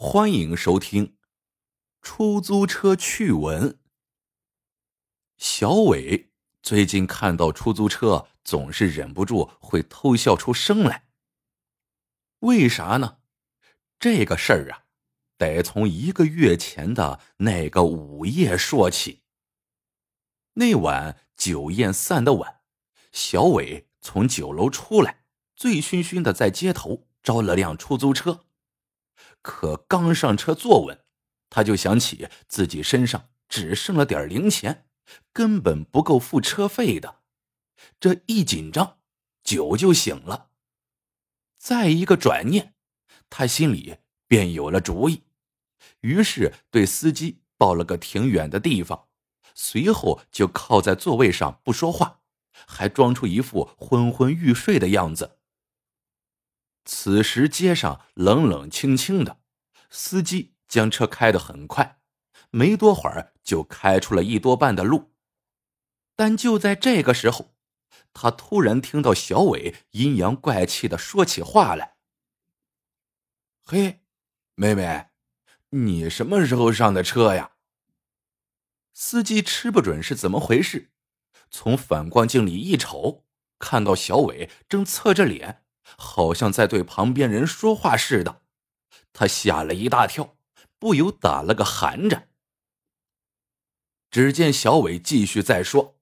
[0.00, 1.16] 欢迎收听
[2.00, 3.80] 出租车趣闻。
[5.36, 6.30] 小伟
[6.62, 11.08] 最近看到出租车，总是忍不住会偷笑出声来。
[12.38, 13.18] 为啥呢？
[13.98, 14.84] 这个事儿啊，
[15.36, 19.24] 得从一个月前的那个午夜说起。
[20.52, 22.60] 那晚酒宴散的晚，
[23.10, 25.24] 小伟从酒楼出来，
[25.56, 28.44] 醉醺醺的在街头招了辆出租车。
[29.42, 31.04] 可刚上车坐稳，
[31.48, 34.86] 他就想起自己身上只剩了点零钱，
[35.32, 37.20] 根本不够付车费的。
[38.00, 38.98] 这一紧张，
[39.42, 40.50] 酒就醒了。
[41.58, 42.74] 再一个转念，
[43.30, 45.24] 他心里便有了主意，
[46.00, 49.08] 于是对司机报了个挺远的地方，
[49.54, 52.20] 随后就靠在座位上不说话，
[52.66, 55.37] 还装出一副昏昏欲睡的样子。
[56.90, 59.40] 此时街上冷冷清清的，
[59.90, 62.00] 司机将车开得很快，
[62.48, 65.12] 没多会儿就开出了一多半的路。
[66.16, 67.54] 但就在这个时候，
[68.14, 71.96] 他突然听到小伟阴阳怪气的说起话来
[73.62, 74.00] ：“嘿，
[74.54, 75.08] 妹妹，
[75.68, 77.50] 你什么时候上的车呀？”
[78.94, 80.90] 司机吃不准是怎么回事，
[81.50, 83.26] 从反光镜里一瞅，
[83.58, 85.66] 看到小伟正侧着脸。
[85.96, 88.42] 好像在对旁边人说话似的，
[89.12, 90.36] 他吓了一大跳，
[90.78, 92.28] 不由打了个寒颤。
[94.10, 95.98] 只见小伟继续在说：“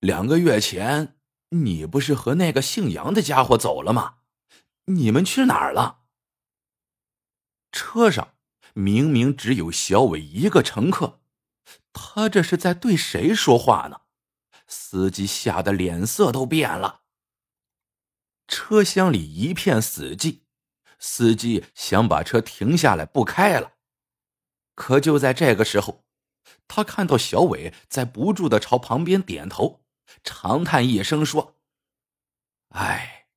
[0.00, 1.16] 两个月前，
[1.50, 4.16] 你不是和那个姓杨的家伙走了吗？
[4.86, 6.00] 你们去哪儿了？”
[7.72, 8.34] 车上
[8.74, 11.20] 明明只有小伟一个乘客，
[11.92, 14.02] 他这是在对谁说话呢？
[14.66, 17.03] 司机吓得脸色都变了。
[18.46, 20.40] 车厢里一片死寂，
[20.98, 23.72] 司机想把车停下来不开了，
[24.74, 26.04] 可就在这个时候，
[26.68, 29.84] 他看到小伟在不住的朝旁边点头，
[30.22, 31.56] 长叹一声说
[32.70, 33.28] ：“哎，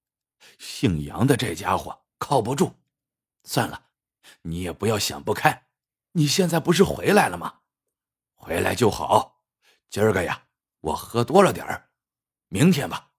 [0.58, 2.74] 姓杨的这家伙靠不住，
[3.44, 3.88] 算了，
[4.42, 5.68] 你也不要想不开，
[6.12, 7.62] 你现在不是回来了吗？
[8.36, 9.42] 回来就好，
[9.90, 10.48] 今儿个呀，
[10.82, 11.90] 我喝多了点儿，
[12.50, 13.12] 明天吧，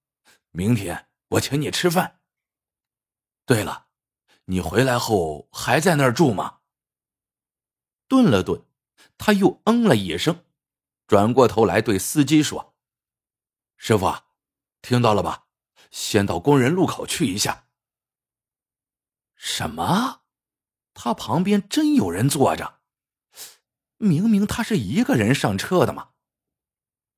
[0.50, 2.20] 明天。”我请你吃饭。
[3.44, 3.88] 对了，
[4.46, 6.60] 你回来后还在那儿住吗？
[8.06, 8.64] 顿了顿，
[9.18, 10.44] 他又嗯了一声，
[11.06, 12.74] 转过头来对司机说
[13.76, 14.12] ：“师傅，
[14.80, 15.46] 听到了吧？
[15.90, 17.68] 先到工人路口去一下。”
[19.36, 20.22] 什么？
[20.94, 22.80] 他旁边真有人坐着？
[23.98, 26.10] 明明他是一个人上车的嘛。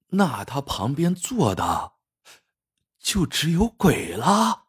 [0.08, 1.94] 那他旁边坐的？
[3.00, 4.66] 就只有鬼了。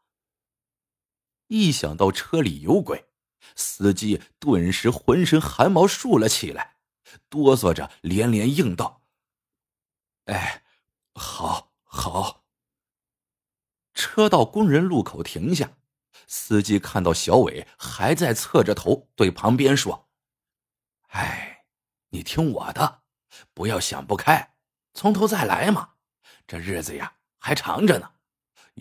[1.47, 3.09] 一想到车里有鬼，
[3.55, 6.77] 司机顿时浑身汗毛竖了起来，
[7.29, 9.03] 哆嗦着连连应道
[10.25, 10.63] ：“哎，
[11.13, 12.45] 好，好。”
[13.93, 15.77] 车到工人路口停下，
[16.25, 20.09] 司机看到小伟还在侧着头对旁边说
[21.11, 21.65] ：“哎，
[22.09, 23.03] 你听我的，
[23.53, 24.55] 不要想不开，
[24.93, 25.95] 从头再来嘛。
[26.47, 28.13] 这日子呀，还长着呢。”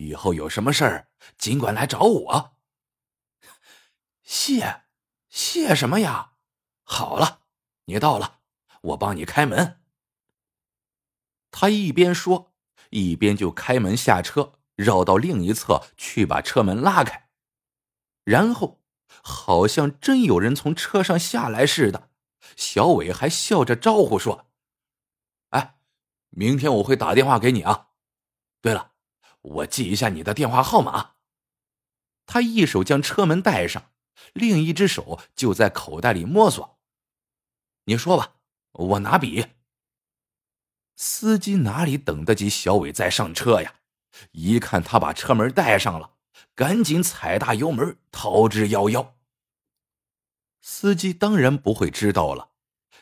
[0.00, 2.56] 以后有什么事儿，尽管来找我。
[4.22, 4.84] 谢，
[5.28, 6.32] 谢什么呀？
[6.84, 7.42] 好了，
[7.84, 8.38] 你到了，
[8.80, 9.82] 我帮你开门。
[11.50, 12.54] 他一边说，
[12.88, 17.28] 一边就开门下车，绕到另一侧去把车门拉开，
[18.24, 18.80] 然后
[19.22, 22.08] 好像真有人从车上下来似的。
[22.56, 24.50] 小伟还笑着招呼说
[25.50, 25.76] ：“哎，
[26.30, 27.88] 明天我会打电话给你啊。
[28.62, 28.89] 对了。”
[29.42, 31.12] 我记一下你的电话号码。
[32.26, 33.90] 他一手将车门带上，
[34.32, 36.78] 另一只手就在口袋里摸索。
[37.84, 38.34] 你说吧，
[38.72, 39.46] 我拿笔。
[40.94, 43.76] 司机哪里等得及小伟再上车呀？
[44.32, 46.14] 一看他把车门带上了，
[46.54, 49.14] 赶紧踩大油门逃之夭夭。
[50.60, 52.50] 司机当然不会知道了，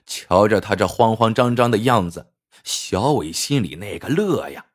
[0.06, 2.32] 瞧着他这慌慌张张的样子，
[2.62, 4.66] 小伟心里那个乐呀。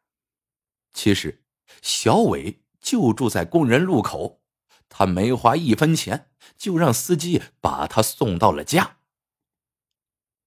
[0.91, 1.42] 其实。
[1.83, 4.41] 小伟就住在工人路口，
[4.87, 8.99] 他没花一分钱就让司机把他送到了家。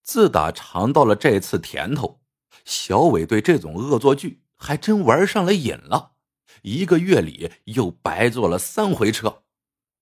[0.03, 2.23] 自打尝到了这次甜头，
[2.65, 6.13] 小伟对这种恶作剧还真玩上了瘾了。
[6.63, 9.43] 一个月里又白坐了三回车，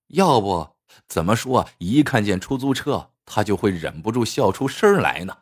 [0.09, 0.77] 要不
[1.09, 5.39] 怎么说一看见出租车他就会忍不住笑出声来呢？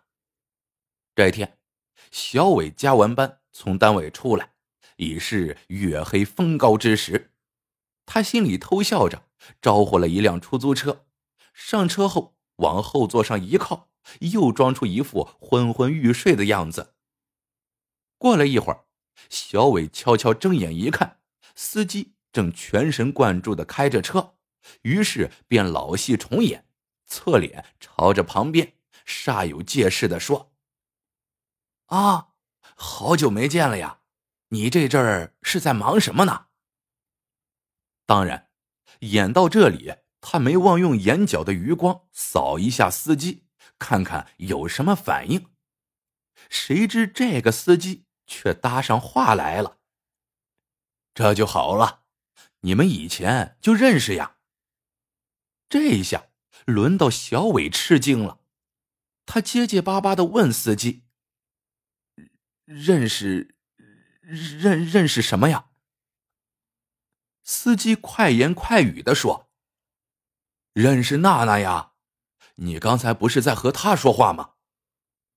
[1.14, 1.58] 这一天，
[2.10, 4.51] 小伟加完班从单位出来。
[5.02, 7.32] 已是月黑风高之时，
[8.06, 9.24] 他心里偷笑着，
[9.60, 11.04] 招呼了一辆出租车，
[11.52, 13.90] 上车后往后座上一靠，
[14.20, 16.94] 又装出一副昏昏欲睡的样子。
[18.16, 18.84] 过了一会儿，
[19.28, 21.18] 小伟悄悄睁眼一看，
[21.56, 24.36] 司机正全神贯注的开着车，
[24.82, 26.68] 于是便老戏重演，
[27.06, 30.52] 侧脸朝着旁边，煞有介事的说
[31.86, 32.28] ：“啊，
[32.76, 34.01] 好久没见了呀，
[34.52, 36.46] 你这阵儿是在忙什么呢？”
[38.06, 38.48] 当然，
[39.00, 39.96] 演到这里。
[40.24, 43.44] 他没忘用眼角的余光扫一下司机，
[43.76, 45.50] 看看有什么反应。
[46.48, 49.80] 谁知这个司机却搭上话来了
[51.12, 52.04] ：“这就好了，
[52.60, 54.36] 你们以前就认识呀？”
[55.68, 56.28] 这一下
[56.66, 58.38] 轮到小伟吃惊了，
[59.26, 61.02] 他结结巴巴的问司机
[62.64, 63.51] ：“认识，
[64.32, 65.70] 认认识什么呀？”
[67.44, 69.50] 司机快言快语的说。
[70.72, 71.92] 认识娜娜呀？
[72.56, 74.54] 你刚才不是在和她说话吗？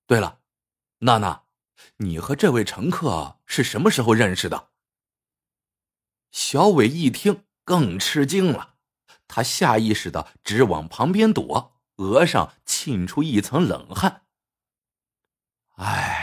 [0.06, 0.40] 对了，
[1.00, 1.44] 娜娜，
[1.96, 4.70] 你和这位乘客是什么时候认识的？
[6.30, 8.76] 小伟一听更吃惊了，
[9.26, 14.26] 他下意识的直往旁边躲，额上沁出一层冷汗。
[15.76, 16.15] 唉，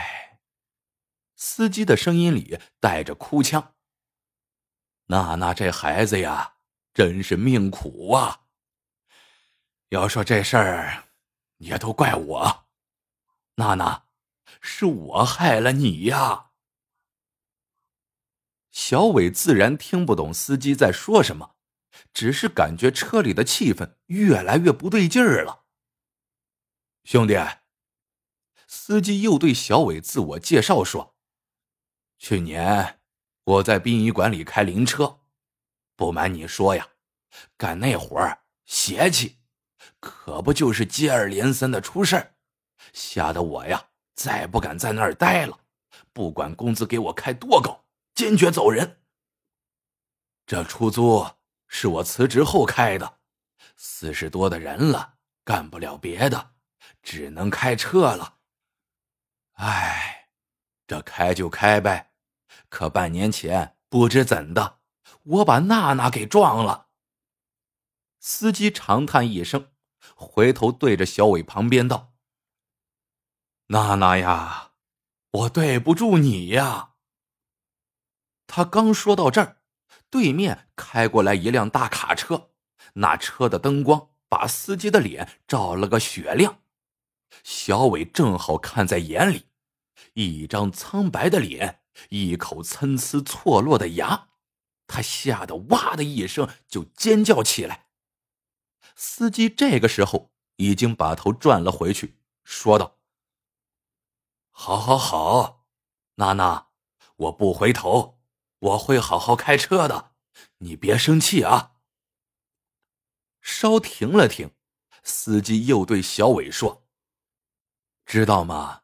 [1.55, 3.75] 司机的声音里带着哭腔。
[5.05, 6.55] 娜娜这孩子呀，
[6.95, 8.45] 真是命苦啊！
[9.89, 11.09] 要说这事儿，
[11.57, 12.65] 也都怪我，
[13.57, 14.05] 娜娜，
[14.61, 16.49] 是我害了你呀。
[18.71, 21.55] 小伟自然听不懂司机在说什么，
[22.11, 25.65] 只是感觉车里的气氛越来越不对劲儿了。
[27.03, 27.35] 兄弟，
[28.65, 31.12] 司机又对小伟自我介绍说
[32.23, 33.01] ：“去年
[33.43, 35.19] 我在殡仪馆里开灵车，
[35.97, 36.87] 不瞒你说呀，
[37.57, 39.39] 干那活儿邪气。”
[39.99, 42.35] 可不就是接二连三的出事儿，
[42.93, 45.59] 吓得我呀再不敢在那儿待了。
[46.13, 47.83] 不管工资给我开多高，
[48.15, 49.01] 坚决走人。
[50.45, 51.29] 这出租
[51.67, 53.19] 是我辞职后开的，
[53.75, 56.51] 四十多的人了，干不了别的，
[57.01, 58.37] 只能开车了。
[59.55, 60.29] 唉，
[60.87, 62.11] 这开就开呗。
[62.69, 64.79] 可半年前不知怎的，
[65.23, 66.87] 我把娜娜给撞了。
[68.19, 69.69] 司机长叹一声。
[70.15, 72.13] 回头对着小伟旁边道
[73.67, 74.71] ：“娜娜呀，
[75.31, 76.95] 我对不住你呀。”
[78.45, 79.61] 他刚说到这儿，
[80.09, 82.51] 对面开过来一辆大卡车，
[82.95, 86.59] 那车的灯光把司机的脸照了个雪亮。
[87.43, 89.47] 小伟正好看在眼里，
[90.13, 94.29] 一张苍白的脸，一口参差错落的牙，
[94.87, 97.87] 他吓得哇的一声就尖叫起来。
[98.95, 102.99] 司机这个时候已经把头转了回去，说道
[104.51, 105.65] ：“好，好，好，
[106.15, 106.67] 娜娜，
[107.15, 108.19] 我不回头，
[108.59, 110.11] 我会好好开车的，
[110.59, 111.71] 你别生气啊。”
[113.41, 114.51] 稍停了停，
[115.03, 116.87] 司机又对小伟说
[118.05, 118.83] ：“知道吗，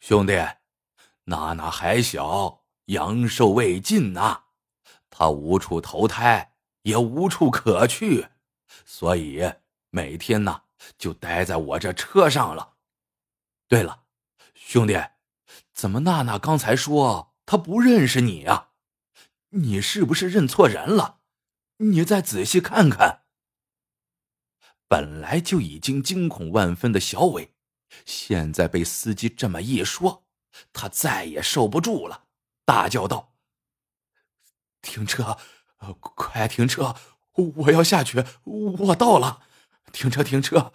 [0.00, 0.32] 兄弟，
[1.24, 4.44] 娜娜还小，阳寿未尽呐，
[5.10, 8.28] 她无处投胎，也无处可去。”
[8.84, 9.52] 所以
[9.90, 10.62] 每天呢
[10.98, 12.74] 就待在我这车上了。
[13.68, 14.04] 对了，
[14.54, 15.00] 兄弟，
[15.72, 18.70] 怎么娜娜刚才说她不认识你呀？
[19.50, 21.20] 你是不是认错人了？
[21.78, 23.22] 你再仔细看看。
[24.88, 27.54] 本来就已经惊恐万分的小伟，
[28.04, 30.23] 现在被司机这么一说，
[30.72, 32.26] 他再也受不住了，
[32.64, 33.34] 大叫道
[34.80, 35.38] ：“停车！
[36.00, 36.96] 快停车！”
[37.56, 39.42] 我要下去，我到了，
[39.92, 40.72] 停车，停车。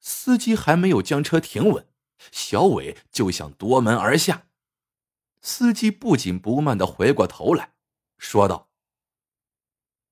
[0.00, 1.88] 司机还没有将车停稳，
[2.32, 4.46] 小伟就想夺门而下。
[5.42, 7.74] 司机不紧不慢的回过头来
[8.16, 8.70] 说道：“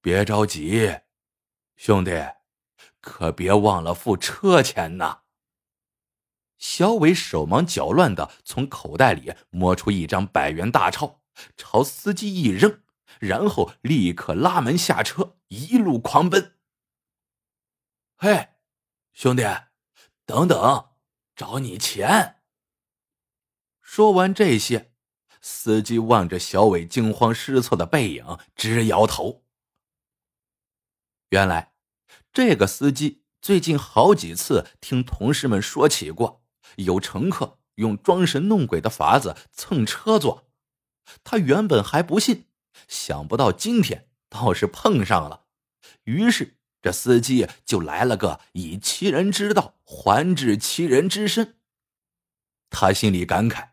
[0.01, 1.01] 别着急，
[1.77, 2.13] 兄弟，
[3.01, 5.23] 可别忘了付车钱呐。”
[6.59, 11.21] 小伟手忙脚乱的从口袋里摸出一张百元大钞，
[11.57, 12.81] 朝司机一扔。
[13.21, 16.57] 然后立刻拉门下车，一路狂奔。
[18.17, 18.49] 嘿，
[19.13, 19.45] 兄弟，
[20.27, 20.91] 等等，
[21.37, 22.43] 找你钱。
[23.81, 24.95] 说完这些，
[25.41, 29.45] 司机望着小伟惊慌失措的背影，直摇头。
[31.29, 31.75] 原来，
[32.33, 36.44] 这个司机最近好几次听同事们说起过，
[36.77, 40.49] 有乘客用装神弄鬼的法子蹭车坐，
[41.23, 42.47] 他原本还不信。
[42.89, 45.47] 想不到今天倒是碰上了，
[46.05, 51.59] 于是这司机就来了个以其人之道还治其人之身。
[52.69, 53.69] 他心里感慨：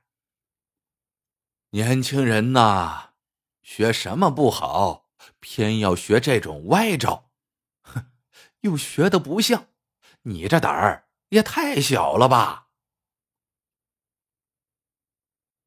[1.71, 3.13] 年轻人呐，
[3.63, 7.31] 学什么不好，偏要学这种歪招，
[7.81, 8.11] 哼，
[8.61, 9.69] 又学的不像，
[10.23, 12.67] 你这胆儿也太小了吧！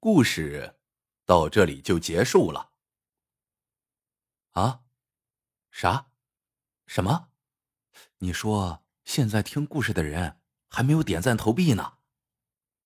[0.04, 0.76] 故事
[1.24, 2.72] 到这里就结束了。
[4.50, 4.82] 啊？
[5.70, 6.10] 啥？
[6.86, 7.30] 什么？
[8.18, 12.00] 你说现在听故事的人还没有点赞投币呢？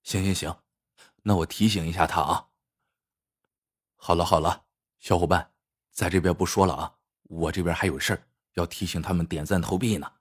[0.04, 0.62] 行行行，
[1.24, 2.50] 那我提醒一下他啊。
[3.96, 4.66] 好了好了，
[5.00, 5.52] 小伙伴，
[5.90, 10.12] 在这边不说了啊，我这边还有事儿要提醒他们点赞投币呢。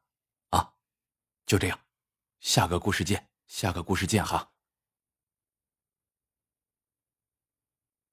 [0.50, 0.74] 啊，
[1.46, 1.80] 就这样，
[2.40, 4.52] 下个故事见，下个故事见哈。